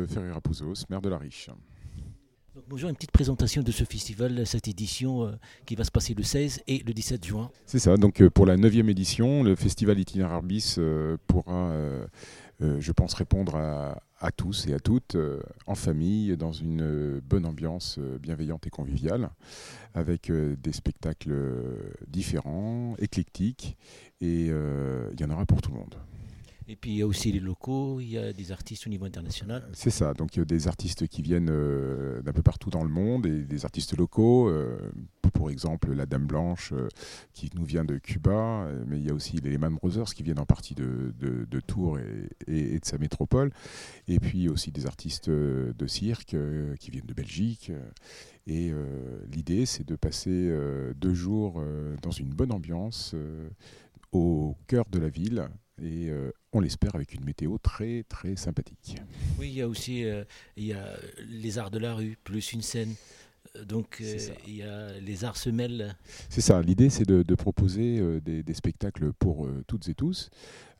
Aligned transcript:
Euh, 0.00 0.06
Ferreira-Pouzos, 0.06 0.86
maire 0.88 1.00
de 1.00 1.08
la 1.08 1.18
Riche. 1.18 1.50
Donc, 2.54 2.64
bonjour, 2.68 2.90
une 2.90 2.96
petite 2.96 3.12
présentation 3.12 3.62
de 3.62 3.70
ce 3.70 3.84
festival, 3.84 4.44
cette 4.44 4.66
édition 4.66 5.24
euh, 5.24 5.32
qui 5.66 5.76
va 5.76 5.84
se 5.84 5.92
passer 5.92 6.14
le 6.14 6.24
16 6.24 6.62
et 6.66 6.82
le 6.84 6.92
17 6.92 7.24
juin. 7.24 7.48
C'est 7.64 7.78
ça, 7.78 7.96
donc 7.96 8.20
euh, 8.20 8.28
pour 8.28 8.44
la 8.44 8.56
9e 8.56 8.88
édition, 8.88 9.44
le 9.44 9.54
festival 9.54 10.00
itinéraire 10.00 10.42
bis 10.42 10.76
euh, 10.78 11.16
pourra, 11.28 11.72
je 12.60 12.92
pense, 12.92 13.14
répondre 13.14 13.54
à, 13.54 14.02
à 14.18 14.32
tous 14.32 14.66
et 14.66 14.74
à 14.74 14.80
toutes 14.80 15.16
en 15.66 15.74
famille, 15.74 16.36
dans 16.36 16.52
une 16.52 17.20
bonne 17.20 17.46
ambiance 17.46 17.98
bienveillante 18.20 18.66
et 18.66 18.70
conviviale, 18.70 19.30
avec 19.94 20.30
des 20.30 20.72
spectacles 20.72 21.34
différents, 22.06 22.96
éclectiques, 22.98 23.78
et 24.20 24.48
il 24.48 25.20
y 25.20 25.24
en 25.24 25.30
aura 25.30 25.46
pour 25.46 25.62
tout 25.62 25.70
le 25.70 25.78
monde. 25.78 25.94
Et 26.70 26.76
puis 26.76 26.92
il 26.92 26.96
y 26.98 27.02
a 27.02 27.06
aussi 27.08 27.32
les 27.32 27.40
locaux, 27.40 27.98
il 27.98 28.10
y 28.10 28.16
a 28.16 28.32
des 28.32 28.52
artistes 28.52 28.86
au 28.86 28.90
niveau 28.90 29.04
international. 29.04 29.68
C'est 29.72 29.90
ça, 29.90 30.14
donc 30.14 30.36
il 30.36 30.38
y 30.38 30.42
a 30.42 30.44
des 30.44 30.68
artistes 30.68 31.08
qui 31.08 31.20
viennent 31.20 31.50
euh, 31.50 32.22
d'un 32.22 32.32
peu 32.32 32.42
partout 32.42 32.70
dans 32.70 32.84
le 32.84 32.88
monde 32.88 33.26
et 33.26 33.42
des 33.42 33.64
artistes 33.64 33.96
locaux, 33.98 34.48
euh, 34.48 34.78
pour 35.32 35.50
exemple 35.50 35.92
la 35.92 36.06
Dame 36.06 36.26
Blanche 36.28 36.72
euh, 36.72 36.86
qui 37.32 37.50
nous 37.56 37.64
vient 37.64 37.84
de 37.84 37.98
Cuba, 37.98 38.68
mais 38.86 38.98
il 39.00 39.04
y 39.04 39.10
a 39.10 39.14
aussi 39.14 39.38
les 39.38 39.50
Lehman 39.50 39.74
Brothers 39.74 40.14
qui 40.14 40.22
viennent 40.22 40.38
en 40.38 40.46
partie 40.46 40.76
de, 40.76 41.12
de- 41.18 41.60
Tours 41.60 41.98
et, 41.98 42.28
et- 42.46 42.78
de 42.78 42.84
sa 42.84 42.98
métropole, 42.98 43.50
et 44.06 44.20
puis 44.20 44.48
aussi 44.48 44.70
des 44.70 44.86
artistes 44.86 45.28
de 45.28 45.86
cirque 45.88 46.36
qui 46.78 46.90
viennent 46.92 47.06
de 47.06 47.14
Belgique. 47.14 47.72
Et 48.46 48.72
l'idée 49.30 49.66
c'est 49.66 49.86
de 49.86 49.96
passer 49.96 50.50
deux 50.96 51.14
jours 51.14 51.62
dans 52.02 52.10
une 52.12 52.30
bonne 52.30 52.52
ambiance 52.52 53.14
au 54.12 54.56
cœur 54.66 54.84
de 54.90 54.98
la 54.98 55.08
ville. 55.08 55.48
Et 55.82 56.10
euh, 56.10 56.30
on 56.52 56.60
l'espère 56.60 56.94
avec 56.94 57.14
une 57.14 57.24
météo 57.24 57.56
très 57.58 58.04
très 58.08 58.36
sympathique. 58.36 58.96
Oui, 59.38 59.48
il 59.48 59.54
y 59.54 59.62
a 59.62 59.68
aussi 59.68 60.04
euh, 60.04 60.24
il 60.56 60.66
y 60.66 60.72
a 60.72 60.98
les 61.26 61.58
arts 61.58 61.70
de 61.70 61.78
la 61.78 61.94
rue, 61.94 62.18
plus 62.22 62.52
une 62.52 62.62
scène. 62.62 62.94
Euh, 63.56 63.64
Donc 63.64 63.98
euh, 64.00 64.18
il 64.46 64.56
y 64.56 64.62
a 64.62 64.92
les 65.00 65.24
arts 65.24 65.38
se 65.38 65.48
mêlent. 65.48 65.96
C'est 66.28 66.42
ça, 66.42 66.60
l'idée 66.60 66.90
c'est 66.90 67.06
de, 67.06 67.22
de 67.22 67.34
proposer 67.34 68.20
des, 68.20 68.42
des 68.42 68.54
spectacles 68.54 69.12
pour 69.14 69.48
toutes 69.66 69.88
et 69.88 69.94
tous, 69.94 70.28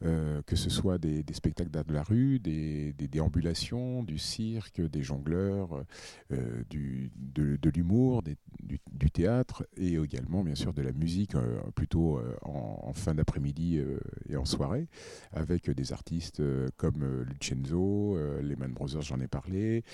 euh, 0.03 0.41
que 0.47 0.57
ce 0.57 0.71
soit 0.71 0.97
des, 0.97 1.23
spectacles 1.33 1.71
d'art 1.71 1.85
de 1.85 1.93
la 1.93 2.03
rue, 2.03 2.39
des, 2.39 2.93
déambulations, 2.93 4.03
du 4.03 4.17
cirque, 4.17 4.81
des 4.81 5.03
jongleurs, 5.03 5.85
euh, 6.33 6.63
de, 6.71 7.71
l'humour, 7.75 8.23
du, 8.23 9.11
théâtre 9.11 9.67
et 9.77 9.95
également 9.95 10.43
bien 10.43 10.55
sûr 10.55 10.73
de 10.73 10.83
la 10.83 10.93
musique 10.93 11.35
euh, 11.35 11.61
plutôt 11.75 12.21
en, 12.43 12.93
fin 12.95 13.15
d'après-midi 13.15 13.81
et 14.29 14.37
en 14.37 14.45
soirée, 14.45 14.89
avec 15.33 15.69
des 15.71 15.93
artistes 15.93 16.43
comme 16.77 17.23
Lucenzo, 17.23 18.17
Lehman 18.41 18.73
Brothers 18.73 19.03
j'en 19.03 19.21
ai 19.21 19.29
parlé, 19.29 19.85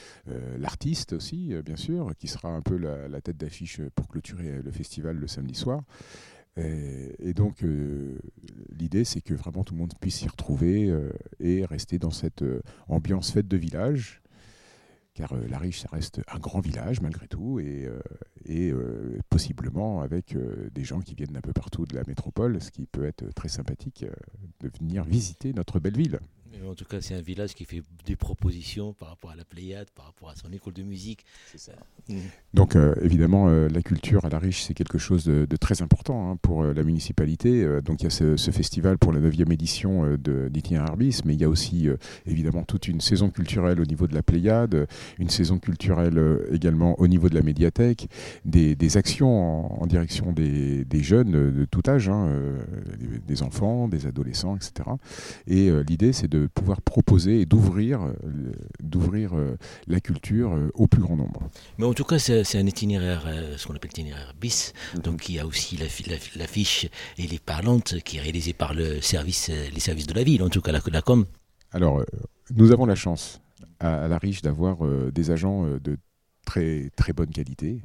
l'artiste 0.58 1.14
aussi 1.14 1.54
bien 1.64 1.76
sûr, 1.76 2.12
qui 2.18 2.28
sera 2.28 2.50
un 2.50 2.62
peu 2.62 2.76
la 2.76 3.20
tête 3.20 3.36
d'affiche 3.36 3.80
pour 3.94 4.08
clôturer 4.08 4.62
le 4.62 4.70
festival 4.70 5.16
le 5.16 5.26
samedi 5.26 5.54
soir. 5.54 5.82
Et, 6.58 7.34
donc, 7.34 7.62
euh, 7.62 8.18
l'idée, 8.70 9.04
c'est 9.04 9.20
que 9.20 9.34
vraiment 9.34 9.62
tout 9.62 9.74
le 9.74 9.80
monde 9.80 9.92
puisse 10.00 10.16
s'y 10.16 10.28
retrouver 10.28 10.88
euh, 10.88 11.10
et 11.38 11.64
rester 11.66 11.98
dans 11.98 12.10
cette 12.10 12.42
euh, 12.42 12.62
ambiance 12.88 13.30
fête 13.30 13.48
de 13.48 13.56
village. 13.56 14.22
Car 15.12 15.34
La 15.48 15.58
Riche, 15.58 15.80
ça 15.80 15.88
reste 15.92 16.20
un 16.28 16.38
grand 16.38 16.60
village 16.60 17.00
malgré 17.00 17.26
tout, 17.26 17.58
et, 17.58 17.88
et 18.44 18.70
possiblement 19.30 20.02
avec 20.02 20.36
des 20.74 20.84
gens 20.84 21.00
qui 21.00 21.14
viennent 21.14 21.32
d'un 21.32 21.40
peu 21.40 21.54
partout 21.54 21.86
de 21.86 21.94
la 21.94 22.02
métropole, 22.06 22.60
ce 22.60 22.70
qui 22.70 22.84
peut 22.84 23.06
être 23.06 23.24
très 23.32 23.48
sympathique 23.48 24.04
de 24.60 24.70
venir 24.78 25.04
visiter 25.04 25.54
notre 25.54 25.80
belle 25.80 25.96
ville. 25.96 26.20
Mais 26.60 26.68
En 26.68 26.74
tout 26.74 26.84
cas, 26.84 27.00
c'est 27.00 27.14
un 27.14 27.20
village 27.20 27.54
qui 27.54 27.64
fait 27.64 27.82
des 28.06 28.16
propositions 28.16 28.92
par 28.92 29.08
rapport 29.08 29.30
à 29.30 29.36
la 29.36 29.44
Pléiade, 29.44 29.88
par 29.94 30.06
rapport 30.06 30.30
à 30.30 30.34
son 30.36 30.52
école 30.52 30.72
de 30.72 30.82
musique. 30.82 31.24
Mhm. 32.08 32.18
Donc 32.54 32.76
euh, 32.76 32.94
évidemment, 33.02 33.48
euh, 33.48 33.68
la 33.68 33.82
culture 33.82 34.24
à 34.24 34.28
La 34.28 34.38
Riche, 34.38 34.62
c'est 34.62 34.74
quelque 34.74 34.98
chose 34.98 35.24
de, 35.24 35.44
de 35.44 35.56
très 35.56 35.82
important 35.82 36.30
hein, 36.30 36.36
pour 36.40 36.62
euh, 36.62 36.72
la 36.72 36.82
municipalité. 36.82 37.62
Euh, 37.64 37.80
donc 37.80 38.00
il 38.00 38.04
y 38.04 38.06
a 38.06 38.10
ce, 38.10 38.36
ce 38.36 38.50
festival 38.50 38.98
pour 38.98 39.12
la 39.12 39.20
9e 39.20 39.52
édition 39.52 40.04
euh, 40.04 40.16
de 40.16 40.48
d'Itinéraire 40.48 40.96
bis, 40.96 41.24
mais 41.24 41.34
il 41.34 41.40
y 41.40 41.44
a 41.44 41.48
aussi 41.48 41.88
euh, 41.88 41.96
évidemment 42.26 42.64
toute 42.64 42.88
une 42.88 43.00
saison 43.00 43.30
culturelle 43.30 43.80
au 43.80 43.84
niveau 43.84 44.06
de 44.06 44.14
la 44.14 44.22
Pléiade, 44.22 44.86
une 45.18 45.30
saison 45.30 45.58
culturelle 45.58 46.18
euh, 46.18 46.48
également 46.52 46.98
au 47.00 47.08
niveau 47.08 47.28
de 47.28 47.34
la 47.34 47.42
médiathèque, 47.42 48.08
des, 48.44 48.76
des 48.76 48.96
actions 48.96 49.74
en, 49.76 49.82
en 49.82 49.86
direction 49.86 50.32
des, 50.32 50.84
des 50.84 51.02
jeunes 51.02 51.32
de 51.32 51.64
tout 51.64 51.82
âge, 51.88 52.08
hein, 52.08 52.28
euh, 52.28 52.58
des, 52.98 53.18
des 53.18 53.42
enfants, 53.42 53.88
des 53.88 54.06
adolescents, 54.06 54.56
etc. 54.56 54.88
Et 55.46 55.68
euh, 55.68 55.82
l'idée, 55.86 56.12
c'est 56.12 56.28
de 56.28 56.45
pouvoir 56.48 56.80
proposer 56.80 57.40
et 57.40 57.46
d'ouvrir 57.46 58.02
euh, 58.02 58.12
d'ouvrir 58.82 59.36
euh, 59.36 59.56
la 59.86 60.00
culture 60.00 60.54
euh, 60.54 60.70
au 60.74 60.86
plus 60.86 61.02
grand 61.02 61.16
nombre. 61.16 61.48
Mais 61.78 61.86
en 61.86 61.94
tout 61.94 62.04
cas, 62.04 62.18
c'est 62.18 62.58
un 62.58 62.66
itinéraire, 62.66 63.24
ce 63.56 63.66
qu'on 63.66 63.74
appelle 63.74 63.90
itinéraire 63.90 64.34
bis. 64.40 64.72
Donc 65.02 65.28
il 65.28 65.36
y 65.36 65.38
a 65.38 65.46
aussi 65.46 65.76
l'affi- 65.76 66.08
l'affi- 66.08 66.38
l'affiche 66.38 66.88
et 67.18 67.26
les 67.26 67.38
parlantes 67.38 68.00
qui 68.04 68.18
est 68.18 68.20
réalisée 68.20 68.52
par 68.52 68.74
le 68.74 69.00
service, 69.00 69.48
les 69.48 69.80
services 69.80 70.06
de 70.06 70.14
la 70.14 70.22
ville, 70.22 70.42
en 70.42 70.48
tout 70.48 70.60
cas 70.60 70.72
la, 70.72 70.80
la 70.86 71.02
com. 71.02 71.24
Alors, 71.72 72.04
nous 72.54 72.72
avons 72.72 72.86
la 72.86 72.94
chance 72.94 73.40
à, 73.80 74.04
à 74.04 74.08
La 74.08 74.18
Riche 74.18 74.42
d'avoir 74.42 74.78
des 75.12 75.30
agents 75.30 75.66
de 75.82 75.98
très, 76.44 76.90
très 76.96 77.12
bonne 77.12 77.30
qualité, 77.30 77.82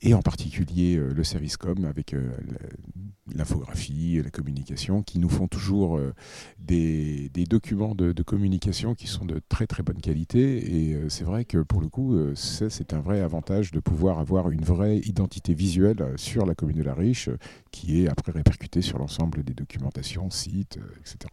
et 0.00 0.14
en 0.14 0.22
particulier 0.22 0.96
euh, 0.96 1.12
le 1.12 1.24
service 1.24 1.56
com 1.56 1.84
avec 1.84 2.14
euh, 2.14 2.30
l'infographie, 3.34 4.20
la 4.22 4.30
communication, 4.30 5.02
qui 5.02 5.18
nous 5.18 5.28
font 5.28 5.48
toujours 5.48 5.98
euh, 5.98 6.14
des, 6.58 7.30
documents 7.48 7.94
de, 7.94 8.12
de 8.12 8.22
communication 8.22 8.94
qui 8.94 9.06
sont 9.06 9.24
de 9.24 9.40
très 9.48 9.66
très 9.66 9.82
bonne 9.82 10.00
qualité. 10.00 10.90
Et 10.90 11.08
c'est 11.08 11.24
vrai 11.24 11.44
que 11.44 11.58
pour 11.58 11.80
le 11.80 11.88
coup, 11.88 12.14
c'est 12.34 12.92
un 12.92 13.00
vrai 13.00 13.20
avantage 13.20 13.72
de 13.72 13.80
pouvoir 13.80 14.18
avoir 14.18 14.50
une 14.50 14.62
vraie 14.62 14.98
identité 14.98 15.54
visuelle 15.54 16.12
sur 16.16 16.44
la 16.44 16.54
commune 16.54 16.76
de 16.76 16.82
La 16.82 16.94
Riche, 16.94 17.30
qui 17.70 18.02
est 18.02 18.08
après 18.08 18.32
répercutée 18.32 18.82
sur 18.82 18.98
l'ensemble 18.98 19.44
des 19.44 19.54
documentations, 19.54 20.28
sites, 20.30 20.78
etc. 21.00 21.30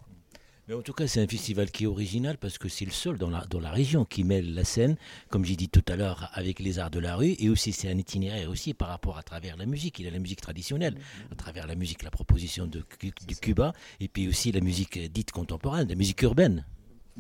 Mais 0.68 0.74
en 0.74 0.82
tout 0.82 0.94
cas, 0.94 1.06
c'est 1.06 1.22
un 1.22 1.28
festival 1.28 1.70
qui 1.70 1.84
est 1.84 1.88
original 1.88 2.38
parce 2.40 2.58
que 2.58 2.70
c'est 2.70 2.86
le 2.86 2.92
seul 2.92 3.20
dans 3.20 3.30
la, 3.30 3.46
dans 3.46 3.60
la 3.60 3.70
région 3.70 4.04
qui 4.04 4.24
mêle 4.24 4.56
la 4.56 4.64
scène, 4.64 4.96
comme 5.30 5.46
j'ai 5.46 5.56
dit 5.56 5.70
tout 5.70 5.84
à 5.88 5.96
l'heure, 5.96 6.32
avec 6.34 6.60
les 6.60 6.80
arts 6.80 6.90
de 6.90 6.98
la 6.98 7.16
rue. 7.16 7.36
Et 7.38 7.50
aussi, 7.50 7.72
c'est 7.72 7.88
un 7.88 7.98
itinéraire 7.98 8.50
aussi 8.50 8.74
par 8.74 8.88
rapport 8.88 9.20
à 9.20 9.22
travers 9.24 9.58
la 9.58 9.68
musique. 9.68 10.00
Il 10.00 10.06
y 10.06 10.08
a 10.08 10.12
la 10.12 10.18
musique 10.18 10.42
traditionnelle, 10.42 10.96
à 11.32 11.36
travers 11.36 11.68
la 11.68 11.76
musique, 11.76 12.02
la 12.02 12.10
proposition 12.10 12.66
de, 12.66 12.84
du 13.28 13.36
Cuba, 13.36 13.74
et 14.00 14.08
puis 14.08 14.28
aussi 14.28 14.52
la 14.52 14.62
musique 14.62 14.98
euh, 14.98 15.08
dite 15.08 15.32
contemporaine, 15.32 15.88
la 15.88 15.96
musique 15.96 16.24
urbaine. 16.24 16.66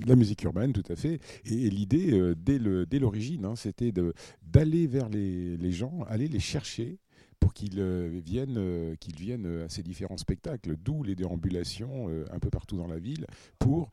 La 0.07 0.16
musique 0.16 0.41
urbaine, 0.44 0.73
tout 0.73 0.84
à 0.91 0.95
fait. 0.95 1.19
Et, 1.45 1.67
et 1.67 1.69
l'idée, 1.69 2.11
euh, 2.13 2.35
dès 2.35 2.57
le- 2.57 2.85
dès 2.88 2.97
l'origine, 2.97 3.45
hein, 3.45 3.55
c'était 3.55 3.94
d'aller 4.41 4.88
vers 4.88 5.07
les, 5.07 5.55
les 5.55 5.72
gens, 5.72 6.00
aller 6.09 6.28
les 6.28 6.39
chercher 6.39 6.97
pour 7.45 7.53
qu'ils 7.53 7.79
euh, 7.79 8.09
viennent, 8.25 8.57
euh, 8.57 8.95
qu'ils 8.95 9.17
viennent 9.17 9.45
euh, 9.45 9.66
à 9.66 9.69
ces 9.69 9.83
différents 9.83 10.17
spectacles, 10.17 10.75
d'où 10.78 11.03
les 11.03 11.14
déambulations 11.14 12.09
un 12.31 12.40
peu 12.40 12.49
partout 12.49 12.75
dans 12.75 12.87
la 12.87 12.97
ville, 12.97 13.28
pour, 13.59 13.91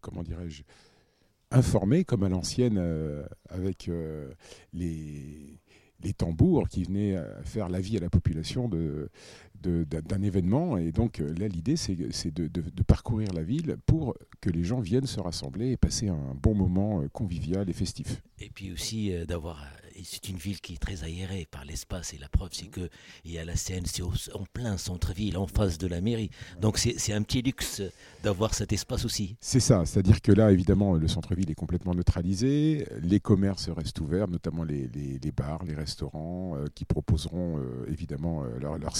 comment 0.00 0.22
dirais-je, 0.22 0.62
informer, 1.50 2.04
comme 2.04 2.22
à 2.22 2.28
l'ancienne, 2.28 2.80
avec 3.48 3.90
les, 4.72 5.58
les 6.04 6.12
tambours 6.12 6.68
qui 6.68 6.84
venaient 6.84 7.16
faire 7.42 7.68
la 7.68 7.80
vie 7.80 7.96
à 7.96 8.00
la 8.00 8.10
population 8.10 8.68
de- 8.68 9.08
d'un 9.62 10.22
événement. 10.22 10.76
Et 10.78 10.92
donc 10.92 11.20
euh, 11.20 11.32
là, 11.38 11.48
l'idée, 11.48 11.76
c'est 11.76 11.94
de, 11.94 12.46
de- 12.48 12.48
de 12.70 12.82
parcourir 12.82 13.32
la 13.32 13.42
ville 13.42 13.76
pour 13.86 14.14
que 14.40 14.50
les 14.50 14.64
gens 14.64 14.80
viennent 14.80 15.06
se 15.06 15.20
rassembler 15.20 15.70
et 15.70 15.76
passer 15.76 16.08
un 16.08 16.34
bon 16.40 16.54
moment 16.54 17.00
euh, 17.02 17.08
convivial 17.08 17.68
et 17.68 17.72
festif. 17.72 18.22
Et 18.38 18.50
puis 18.50 18.72
aussi 18.72 19.12
euh, 19.12 19.24
d'avoir 19.24 19.64
c'est 20.04 20.28
une 20.28 20.36
ville 20.36 20.60
qui 20.60 20.74
est 20.74 20.76
très 20.76 21.02
aérée 21.02 21.48
par 21.50 21.64
l'espace 21.64 22.14
et 22.14 22.18
la 22.18 22.28
preuve 22.28 22.50
c'est 22.52 22.68
que 22.68 22.88
il 23.24 23.32
y 23.32 23.38
a 23.38 23.44
la 23.44 23.56
Seine, 23.56 23.84
c'est 23.84 24.02
en 24.02 24.44
plein 24.52 24.76
centre-ville, 24.76 25.36
en 25.36 25.48
face 25.48 25.76
de 25.76 25.88
la 25.88 26.00
mairie. 26.00 26.30
Donc 26.60 26.78
c'est 26.78 27.12
un 27.12 27.22
petit 27.22 27.42
luxe 27.42 27.82
d'avoir 28.22 28.54
cet 28.54 28.72
espace 28.72 29.04
aussi. 29.04 29.34
C'est 29.40 29.58
ça, 29.58 29.84
c'est-à-dire 29.86 30.20
que 30.22 30.30
là 30.30 30.52
évidemment 30.52 30.94
le 30.94 31.08
centre-ville 31.08 31.50
est 31.50 31.56
complètement 31.56 31.94
neutralisé, 31.96 32.86
les 33.02 33.18
commerces 33.18 33.68
restent 33.70 34.00
ouverts, 34.00 34.28
notamment 34.28 34.62
les, 34.62 34.88
bars, 35.36 35.64
les 35.64 35.74
restaurants 35.74 36.54
euh, 36.56 36.66
qui 36.76 36.84
proposeront 36.84 37.58
euh, 37.58 37.86
évidemment 37.88 38.44
euh, 38.44 38.58
leur, 38.60 38.78
leur, 38.78 38.96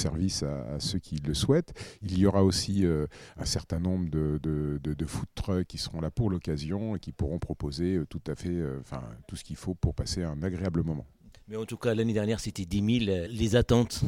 à, 0.49 0.81
ceux 0.81 0.99
qui 0.99 1.17
le 1.17 1.35
souhaitent. 1.35 1.73
Il 2.03 2.19
y 2.19 2.27
aura 2.27 2.45
aussi 2.45 2.85
un 2.87 3.45
certain 3.45 3.79
nombre 3.79 4.11
de, 4.11 4.39
de, 4.43 4.79
de, 4.83 5.06
food 5.06 5.29
trucks 5.35 5.67
qui 5.67 5.79
seront 5.79 6.00
là 6.00 6.11
pour 6.11 6.31
l'occasion 6.31 6.97
et 6.97 6.99
qui 6.99 7.12
pourront 7.12 7.39
proposer 7.39 8.00
tout 8.09 8.23
à 8.27 8.35
fait, 8.35 8.62
enfin 8.81 9.03
tout 9.27 9.37
ce 9.37 9.45
qu'il 9.45 9.56
faut 9.56 9.75
pour 9.75 9.95
passer 9.95 10.23
un 10.23 10.43
agréable 10.43 10.83
moment. 10.83 11.06
Mais 11.49 11.56
en 11.56 11.65
tout 11.65 11.79
cas, 11.79 11.95
l'année 11.95 12.12
dernière, 12.12 12.41
c'était 12.41 12.67
10 12.67 13.06
000. 13.06 13.27
Les 13.31 13.56
attentes 13.56 14.03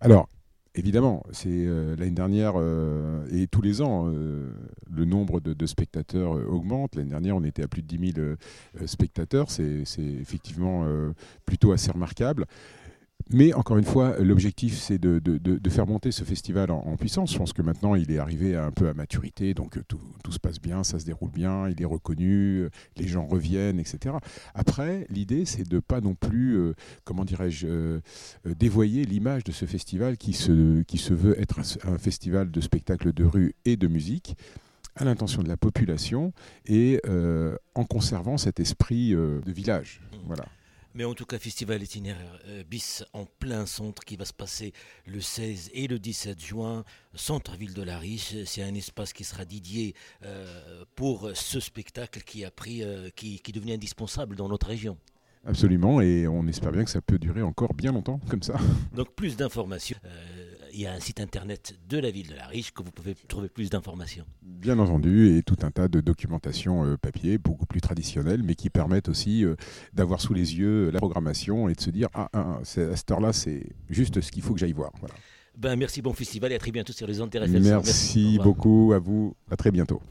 Alors, 0.00 0.28
évidemment, 0.76 1.24
c'est 1.32 1.48
euh, 1.50 1.96
l'année 1.96 2.12
dernière 2.12 2.52
euh, 2.56 3.26
et 3.32 3.48
tous 3.48 3.60
les 3.60 3.82
ans, 3.82 4.04
euh, 4.06 4.52
le 4.88 5.04
nombre 5.04 5.40
de, 5.40 5.66
spectateurs 5.66 6.32
augmente. 6.48 6.94
L'année 6.94 7.10
dernière, 7.10 7.34
on 7.34 7.42
était 7.42 7.64
à 7.64 7.68
plus 7.68 7.82
de 7.82 7.88
10 7.88 8.12
000 8.14 8.86
spectateurs. 8.86 9.50
C'est 9.50 9.82
effectivement 9.98 10.86
plutôt 11.44 11.72
assez 11.72 11.90
remarquable. 11.90 12.46
Mais 13.30 13.52
encore 13.54 13.76
une 13.76 13.84
fois, 13.84 14.16
l'objectif, 14.20 14.78
c'est 14.78 14.98
de, 14.98 15.20
faire 15.68 15.86
monter 15.86 16.12
ce 16.12 16.22
festival 16.22 16.70
en, 16.70 16.96
puissance. 16.96 17.32
Je 17.32 17.38
pense 17.38 17.52
que 17.52 17.60
maintenant, 17.60 17.96
il 17.96 18.10
est 18.12 18.18
arrivé 18.18 18.54
un 18.56 18.70
peu 18.70 18.88
à 18.88 18.94
maturité, 18.94 19.52
donc 19.52 19.76
euh, 19.76 19.82
tout, 19.88 19.98
se 20.30 20.38
passe 20.38 20.60
bien, 20.60 20.84
ça 20.84 20.98
se 20.98 21.04
déroule 21.04 21.30
bien, 21.30 21.68
il 21.68 21.80
est 21.82 21.86
reconnu, 21.86 22.60
euh, 22.60 22.70
les 22.96 23.08
gens 23.08 23.26
reviennent, 23.26 23.80
etc. 23.80 24.14
Après, 24.54 25.06
l'idée, 25.10 25.44
c'est 25.44 25.68
de 25.68 25.80
pas 25.80 26.00
non 26.00 26.14
plus, 26.14 26.56
euh, 26.56 26.74
comment 27.04 27.24
dirais-je, 27.24 28.00
dévoyer 28.44 29.04
l'image 29.04 29.42
de 29.44 29.52
ce 29.52 29.66
festival 29.66 30.16
qui 30.16 30.32
se, 30.32 30.82
qui 30.82 30.98
se 30.98 31.12
veut 31.12 31.40
être 31.40 31.60
un, 31.84 31.98
festival 31.98 32.50
de 32.50 32.60
spectacles 32.60 33.12
de 33.12 33.24
rue 33.24 33.54
et 33.64 33.76
de 33.76 33.88
musique 33.88 34.36
à 34.94 35.04
l'intention 35.04 35.42
de 35.42 35.48
la 35.48 35.56
population 35.56 36.32
et 36.66 37.00
en 37.74 37.84
conservant 37.84 38.38
cet 38.38 38.60
esprit 38.60 39.10
de 39.10 39.52
village. 39.52 40.00
Voilà. 40.26 40.44
Mais 40.96 41.04
en 41.04 41.12
tout 41.12 41.26
cas, 41.26 41.38
festival 41.38 41.82
itinéraire 41.82 42.40
euh, 42.48 42.64
bis 42.64 43.04
en 43.12 43.26
plein 43.26 43.66
centre 43.66 44.02
qui 44.02 44.16
va 44.16 44.24
se 44.24 44.32
passer 44.32 44.72
le 45.04 45.20
16 45.20 45.70
et 45.74 45.88
le 45.88 45.98
17 45.98 46.42
juin, 46.42 46.84
centre-ville 47.14 47.74
de 47.74 47.82
la 47.82 47.98
Riche. 47.98 48.34
C'est 48.46 48.62
un 48.62 48.74
espace 48.74 49.12
qui 49.12 49.22
sera 49.22 49.44
dédié 49.44 49.94
euh, 50.24 50.86
pour 50.94 51.32
ce 51.34 51.60
spectacle 51.60 52.22
qui 52.22 52.46
a 52.46 52.50
pris, 52.50 52.82
euh, 52.82 53.10
qui, 53.14 53.40
qui 53.40 53.52
devenait 53.52 53.74
indispensable 53.74 54.36
dans 54.36 54.48
notre 54.48 54.68
région. 54.68 54.96
Absolument, 55.44 56.00
et 56.00 56.26
on 56.26 56.46
espère 56.48 56.72
bien 56.72 56.84
que 56.84 56.90
ça 56.90 57.02
peut 57.02 57.18
durer 57.18 57.42
encore 57.42 57.74
bien 57.74 57.92
longtemps 57.92 58.18
comme 58.30 58.42
ça. 58.42 58.56
Donc 58.94 59.14
plus 59.14 59.36
d'informations 59.36 59.98
il 60.76 60.82
y 60.82 60.86
a 60.86 60.92
un 60.92 61.00
site 61.00 61.20
internet 61.20 61.74
de 61.88 61.98
la 61.98 62.10
ville 62.10 62.28
de 62.28 62.34
la 62.34 62.46
Riche 62.46 62.70
que 62.72 62.82
vous 62.82 62.90
pouvez 62.90 63.14
trouver 63.28 63.48
plus 63.48 63.70
d'informations. 63.70 64.26
Bien 64.42 64.78
entendu, 64.78 65.36
et 65.36 65.42
tout 65.42 65.56
un 65.62 65.70
tas 65.70 65.88
de 65.88 66.00
documentation 66.00 66.84
euh, 66.84 66.96
papier, 66.98 67.38
beaucoup 67.38 67.64
plus 67.64 67.80
traditionnelle, 67.80 68.42
mais 68.42 68.54
qui 68.54 68.68
permettent 68.68 69.08
aussi 69.08 69.44
euh, 69.44 69.56
d'avoir 69.94 70.20
sous 70.20 70.34
les 70.34 70.58
yeux 70.58 70.90
la 70.90 70.98
programmation 70.98 71.70
et 71.70 71.74
de 71.74 71.80
se 71.80 71.88
dire 71.88 72.08
ah, 72.12 72.28
ah, 72.34 72.58
ah 72.58 72.60
à 72.60 72.64
cette 72.96 73.10
heure-là, 73.10 73.32
c'est 73.32 73.64
juste 73.88 74.20
ce 74.20 74.30
qu'il 74.30 74.42
faut 74.42 74.52
que 74.52 74.60
j'aille 74.60 74.74
voir. 74.74 74.92
Ben, 75.56 75.76
merci, 75.76 76.02
bon 76.02 76.12
festival 76.12 76.52
et 76.52 76.56
à 76.56 76.58
très 76.58 76.72
bientôt 76.72 76.92
sur 76.92 77.06
les 77.06 77.22
ondes 77.22 77.30
Merci, 77.34 77.60
merci 77.60 78.38
beaucoup 78.42 78.92
à 78.94 78.98
vous, 78.98 79.34
à 79.50 79.56
très 79.56 79.70
bientôt. 79.70 80.02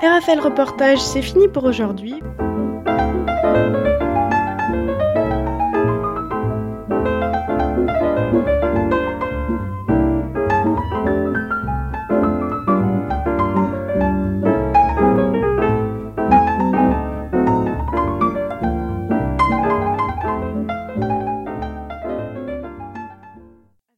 RFL 0.00 0.38
Reportage, 0.38 1.00
c'est 1.00 1.22
fini 1.22 1.48
pour 1.48 1.64
aujourd'hui. 1.64 2.22